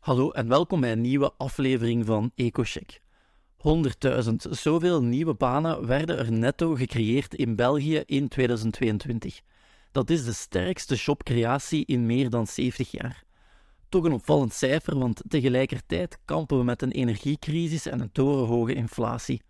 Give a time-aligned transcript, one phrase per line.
[0.00, 3.00] Hallo en welkom bij een nieuwe aflevering van EcoCheck.
[3.56, 9.40] 100.000, zoveel nieuwe banen werden er netto gecreëerd in België in 2022.
[9.92, 13.24] Dat is de sterkste jobcreatie in meer dan 70 jaar.
[13.88, 19.42] Toch een opvallend cijfer, want tegelijkertijd kampen we met een energiecrisis en een torenhoge inflatie.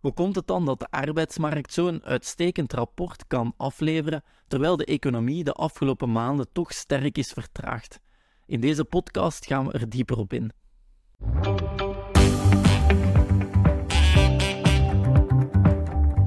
[0.00, 5.44] Hoe komt het dan dat de arbeidsmarkt zo'n uitstekend rapport kan afleveren, terwijl de economie
[5.44, 8.00] de afgelopen maanden toch sterk is vertraagd?
[8.52, 10.52] In deze podcast gaan we er dieper op in.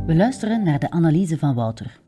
[0.05, 1.99] We luisteren naar de analyse van Wouter.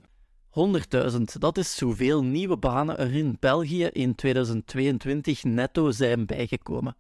[1.12, 6.95] 100.000, dat is zoveel nieuwe banen er in België in 2022 netto zijn bijgekomen.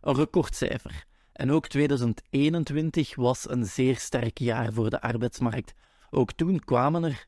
[0.00, 1.04] Een recordcijfer.
[1.32, 5.74] En ook 2021 was een zeer sterk jaar voor de arbeidsmarkt.
[6.10, 7.26] Ook toen kwamen er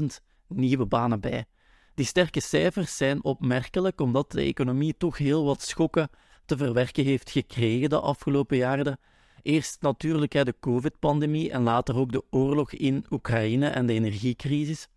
[0.00, 0.04] 90.000
[0.48, 1.46] nieuwe banen bij.
[1.94, 6.10] Die sterke cijfers zijn opmerkelijk omdat de economie toch heel wat schokken
[6.44, 8.98] te verwerken heeft gekregen de afgelopen jaren.
[9.42, 14.88] Eerst natuurlijk de COVID-pandemie en later ook de oorlog in Oekraïne en de energiecrisis.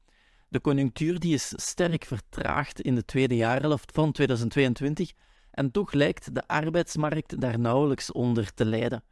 [0.49, 5.11] De conjunctuur die is sterk vertraagd in de tweede jaarhelft van 2022
[5.51, 9.03] en toch lijkt de arbeidsmarkt daar nauwelijks onder te lijden.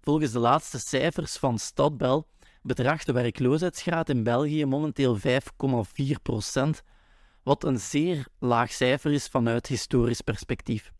[0.00, 2.26] Volgens de laatste cijfers van Stadbel
[2.62, 5.22] bedraagt de werkloosheidsgraad in België momenteel 5,4
[6.22, 6.82] procent,
[7.48, 10.92] wat een zeer laag cijfer is vanuit historisch perspectief.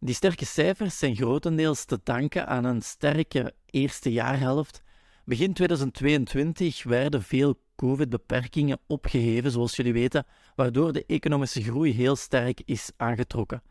[0.00, 4.82] Die sterke cijfers zijn grotendeels te danken aan een sterke eerste jaarhelft.
[5.24, 12.62] Begin 2022 werden veel COVID-beperkingen opgeheven, zoals jullie weten, waardoor de economische groei heel sterk
[12.64, 13.62] is aangetrokken.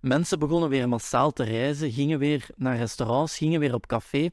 [0.00, 4.30] Mensen begonnen weer massaal te reizen, gingen weer naar restaurants, gingen weer op café.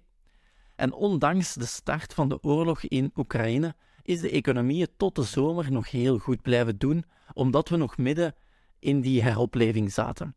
[0.75, 3.75] En ondanks de start van de oorlog in Oekraïne
[4.07, 8.35] is de economie tot de zomer nog heel goed blijven doen, omdat we nog midden
[8.79, 10.35] in die heropleving zaten.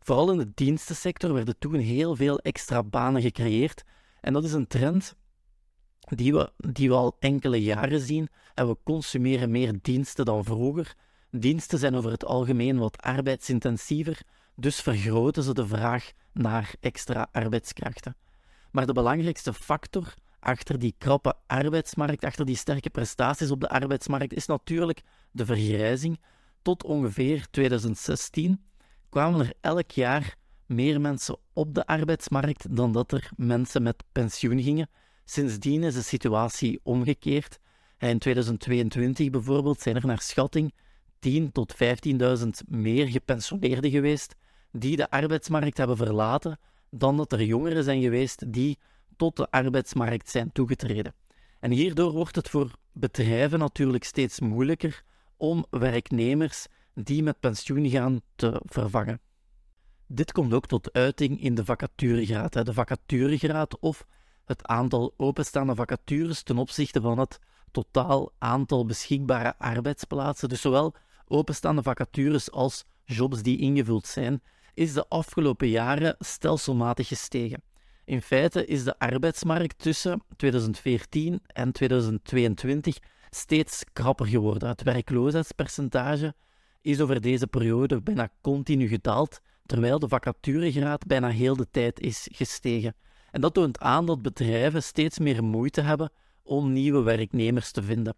[0.00, 3.84] Vooral in de dienstensector werden toen heel veel extra banen gecreëerd.
[4.20, 5.16] En dat is een trend
[5.98, 8.28] die we, die we al enkele jaren zien.
[8.54, 10.94] En we consumeren meer diensten dan vroeger.
[11.30, 14.20] Diensten zijn over het algemeen wat arbeidsintensiever,
[14.56, 18.16] dus vergroten ze de vraag naar extra arbeidskrachten.
[18.70, 24.32] Maar de belangrijkste factor achter die krappe arbeidsmarkt, achter die sterke prestaties op de arbeidsmarkt,
[24.32, 26.20] is natuurlijk de vergrijzing.
[26.62, 28.60] Tot ongeveer 2016
[29.08, 30.36] kwamen er elk jaar
[30.66, 34.90] meer mensen op de arbeidsmarkt dan dat er mensen met pensioen gingen.
[35.24, 37.58] Sindsdien is de situatie omgekeerd.
[37.98, 40.74] In 2022 bijvoorbeeld zijn er naar schatting
[41.28, 44.34] 10.000 tot 15.000 meer gepensioneerden geweest
[44.72, 46.58] die de arbeidsmarkt hebben verlaten
[46.90, 48.78] dan dat er jongeren zijn geweest die
[49.22, 51.14] tot de arbeidsmarkt zijn toegetreden.
[51.60, 55.02] En hierdoor wordt het voor bedrijven natuurlijk steeds moeilijker
[55.36, 59.20] om werknemers die met pensioen gaan te vervangen.
[60.06, 62.52] Dit komt ook tot uiting in de vacaturegraad.
[62.52, 64.06] De vacaturegraad of
[64.44, 67.38] het aantal openstaande vacatures ten opzichte van het
[67.70, 70.48] totaal aantal beschikbare arbeidsplaatsen.
[70.48, 70.94] Dus zowel
[71.26, 74.42] openstaande vacatures als jobs die ingevuld zijn,
[74.74, 77.62] is de afgelopen jaren stelselmatig gestegen.
[78.12, 82.98] In feite is de arbeidsmarkt tussen 2014 en 2022
[83.30, 84.68] steeds krapper geworden.
[84.68, 86.34] Het werkloosheidspercentage
[86.80, 92.28] is over deze periode bijna continu gedaald, terwijl de vacaturegraad bijna heel de tijd is
[92.32, 92.94] gestegen.
[93.30, 96.12] En dat toont aan dat bedrijven steeds meer moeite hebben
[96.42, 98.16] om nieuwe werknemers te vinden.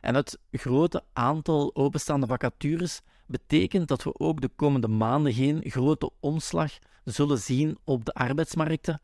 [0.00, 6.10] En het grote aantal openstaande vacatures betekent dat we ook de komende maanden geen grote
[6.20, 6.72] omslag
[7.12, 9.00] zullen zien op de arbeidsmarkten.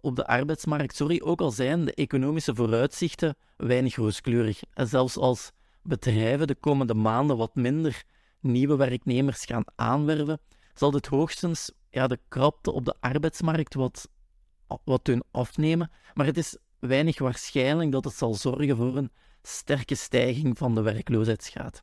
[0.00, 4.60] Op de arbeidsmarkt, sorry, ook al zijn de economische vooruitzichten weinig rooskleurig.
[4.74, 5.50] En zelfs als
[5.82, 8.04] bedrijven de komende maanden wat minder
[8.40, 10.40] nieuwe werknemers gaan aanwerven,
[10.74, 14.08] zal dit hoogstens ja, de krapte op de arbeidsmarkt wat,
[14.84, 15.90] wat doen afnemen.
[16.14, 19.12] Maar het is weinig waarschijnlijk dat het zal zorgen voor een
[19.42, 21.82] sterke stijging van de werkloosheidsgraad.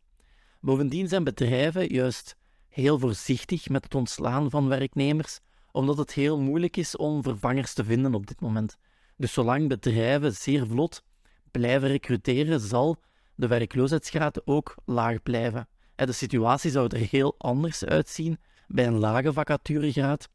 [0.59, 2.35] Bovendien zijn bedrijven juist
[2.67, 5.39] heel voorzichtig met het ontslaan van werknemers,
[5.75, 8.77] omdat het heel moeilijk is om vervangers te vinden op dit moment.
[9.17, 11.03] Dus zolang bedrijven zeer vlot
[11.51, 12.97] blijven recruteren, zal
[13.35, 15.67] de werkloosheidsgraad ook laag blijven.
[15.95, 20.29] De situatie zou er heel anders uitzien bij een lage vacaturegraad.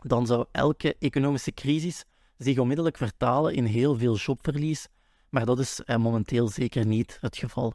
[0.00, 2.04] Dan zou elke economische crisis
[2.38, 4.86] zich onmiddellijk vertalen in heel veel jobverlies,
[5.28, 7.74] maar dat is momenteel zeker niet het geval.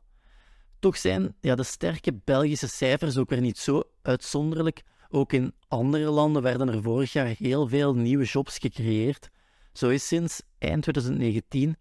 [0.79, 4.83] Toch zijn de sterke Belgische cijfers ook weer niet zo uitzonderlijk.
[5.11, 9.29] Ook in andere landen werden er vorig jaar heel veel nieuwe jobs gecreëerd.
[9.73, 11.77] Zo is sinds eind 2019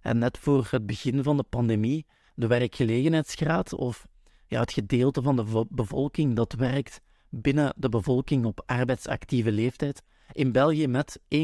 [0.00, 4.06] en net voor het begin van de pandemie de werkgelegenheidsgraad of
[4.46, 10.52] ja, het gedeelte van de bevolking dat werkt binnen de bevolking op arbeidsactieve leeftijd in
[10.52, 11.40] België met 1,6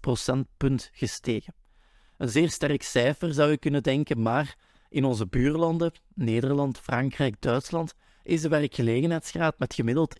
[0.00, 1.54] procentpunt gestegen.
[2.16, 4.56] Een zeer sterk cijfer zou je kunnen denken, maar
[4.88, 10.16] in onze buurlanden, Nederland, Frankrijk, Duitsland, is de werkgelegenheidsgraad met gemiddeld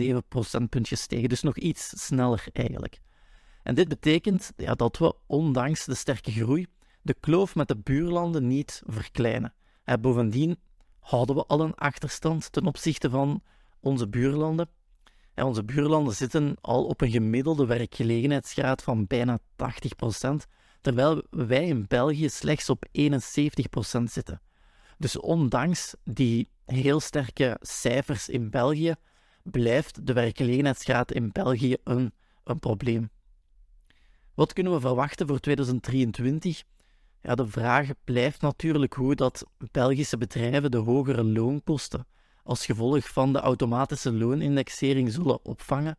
[0.00, 3.00] 1,7 procentpunt gestegen, dus nog iets sneller eigenlijk.
[3.62, 6.66] En dit betekent ja, dat we, ondanks de sterke groei,
[7.02, 9.54] de kloof met de buurlanden niet verkleinen.
[9.84, 10.58] En bovendien
[10.98, 13.42] houden we al een achterstand ten opzichte van
[13.80, 14.68] onze buurlanden.
[15.34, 20.30] En onze buurlanden zitten al op een gemiddelde werkgelegenheidsgraad van bijna 80%,
[20.80, 24.40] terwijl wij in België slechts op 71% zitten.
[24.98, 28.94] Dus ondanks die heel sterke cijfers in België,
[29.42, 32.12] blijft de werkgelegenheidsgraad in België een,
[32.44, 33.10] een probleem.
[34.34, 36.62] Wat kunnen we verwachten voor 2023?
[37.22, 42.06] Ja, de vraag blijft natuurlijk hoe dat Belgische bedrijven de hogere loonkosten
[42.42, 45.96] als gevolg van de automatische loonindexering zullen opvangen.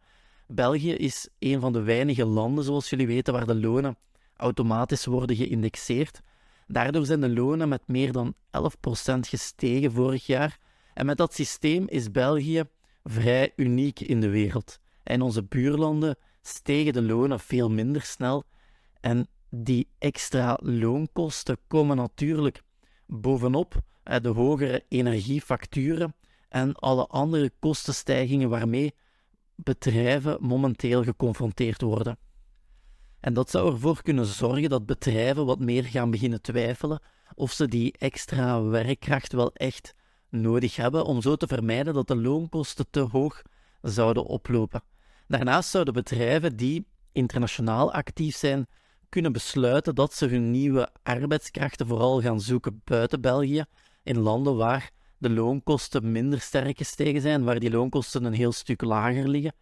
[0.48, 3.98] België is een van de weinige landen, zoals jullie weten, waar de lonen
[4.36, 6.21] automatisch worden geïndexeerd.
[6.67, 10.57] Daardoor zijn de lonen met meer dan 11% gestegen vorig jaar.
[10.94, 12.63] En met dat systeem is België
[13.03, 14.79] vrij uniek in de wereld.
[15.03, 18.44] In onze buurlanden stegen de lonen veel minder snel.
[19.01, 22.62] En die extra loonkosten komen natuurlijk
[23.06, 26.15] bovenop de hogere energiefacturen
[26.50, 28.94] en alle andere kostenstijgingen waarmee
[29.56, 32.17] bedrijven momenteel geconfronteerd worden.
[33.25, 37.01] En dat zou ervoor kunnen zorgen dat bedrijven wat meer gaan beginnen twijfelen
[37.36, 39.94] of ze die extra werkkracht wel echt
[40.30, 43.42] nodig hebben, om zo te vermijden dat de loonkosten te hoog
[43.81, 44.83] zouden oplopen.
[45.27, 48.68] Daarnaast zouden bedrijven die internationaal actief zijn
[49.10, 53.66] kunnen besluiten dat ze hun nieuwe arbeidskrachten vooral gaan zoeken buiten België,
[54.04, 58.81] in landen waar de loonkosten minder sterk gestegen zijn, waar die loonkosten een heel stuk
[58.81, 59.56] lager liggen.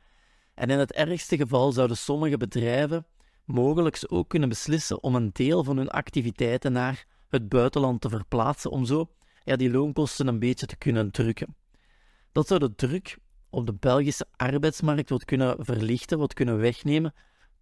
[0.54, 3.06] En in het ergste geval zouden sommige bedrijven
[3.46, 8.72] mogelijk ook kunnen beslissen om een deel van hun activiteiten naar het buitenland te verplaatsen,
[8.72, 9.10] om zo
[9.44, 11.56] ja, die loonkosten een beetje te kunnen drukken.
[12.32, 13.18] Dat zou de druk
[13.50, 17.14] op de Belgische arbeidsmarkt wat kunnen verlichten, wat kunnen wegnemen.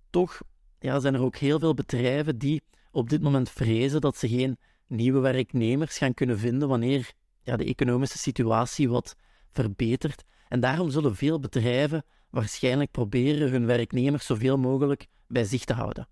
[0.09, 0.41] Toch
[0.79, 4.57] ja, zijn er ook heel veel bedrijven die op dit moment vrezen dat ze geen
[4.87, 7.11] nieuwe werknemers gaan kunnen vinden wanneer
[7.41, 9.15] ja, de economische situatie wat
[9.51, 10.23] verbetert.
[10.47, 16.07] En daarom zullen veel bedrijven waarschijnlijk proberen hun werknemers zoveel mogelijk bij zich te houden.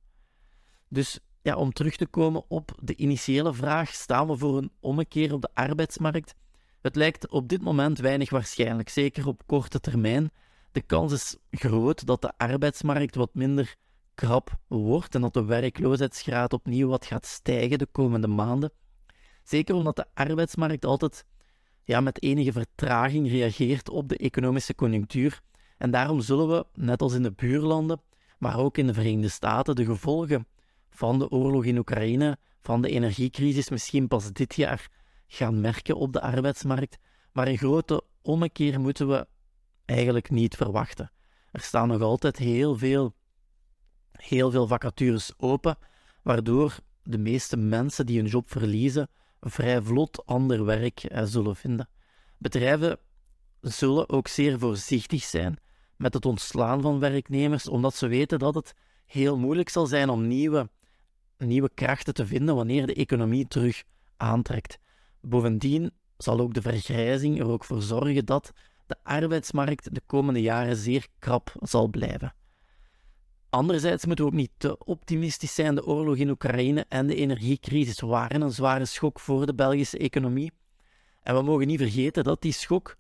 [0.88, 5.34] Dus ja, om terug te komen op de initiële vraag, staan we voor een ommekeer
[5.34, 6.36] op de arbeidsmarkt?
[6.82, 10.32] Het lijkt op dit moment weinig waarschijnlijk, zeker op korte termijn.
[10.72, 13.76] De kans is groot dat de arbeidsmarkt wat minder
[14.16, 18.72] krap wordt en dat de werkloosheidsgraad opnieuw wat gaat stijgen de komende maanden.
[19.44, 21.26] Zeker omdat de arbeidsmarkt altijd
[21.84, 25.42] ja, met enige vertraging reageert op de economische conjunctuur.
[25.78, 28.02] En daarom zullen we, net als in de buurlanden,
[28.40, 30.48] maar ook in de Verenigde Staten, de gevolgen
[30.90, 34.90] van de oorlog in Oekraïne, van de energiecrisis misschien pas dit jaar
[35.28, 36.98] gaan merken op de arbeidsmarkt.
[37.32, 39.28] Maar een grote ommekeer moeten we
[39.86, 41.12] eigenlijk niet verwachten.
[41.52, 43.14] Er staan nog altijd heel veel,
[44.12, 45.78] heel veel vacatures open,
[46.24, 49.10] waardoor de meeste mensen die hun job verliezen
[49.42, 51.90] vrij vlot ander werk eh, zullen vinden.
[52.38, 52.98] Bedrijven
[53.62, 55.60] zullen ook zeer voorzichtig zijn
[56.00, 58.74] met het ontslaan van werknemers, omdat ze weten dat het
[59.06, 60.70] heel moeilijk zal zijn om nieuwe,
[61.38, 63.84] nieuwe krachten te vinden wanneer de economie terug
[64.18, 64.80] aantrekt.
[65.22, 68.52] Bovendien zal ook de vergrijzing er ook voor zorgen dat
[68.86, 72.34] de arbeidsmarkt de komende jaren zeer krap zal blijven.
[73.50, 75.76] Anderzijds moeten we ook niet te optimistisch zijn.
[75.76, 80.52] De oorlog in Oekraïne en de energiecrisis waren een zware schok voor de Belgische economie.
[81.24, 82.98] En we mogen niet vergeten dat die schok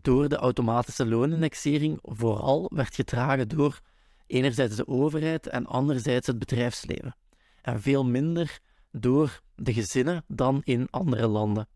[0.00, 3.80] door de automatische loonindexering vooral werd gedragen door
[4.26, 7.16] enerzijds de overheid en anderzijds het bedrijfsleven.
[7.62, 8.58] En veel minder
[8.90, 11.68] door de gezinnen dan in andere landen.